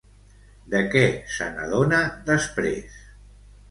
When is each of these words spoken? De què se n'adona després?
De 0.71 0.81
què 0.95 1.05
se 1.35 1.51
n'adona 1.59 2.03
després? 2.35 3.01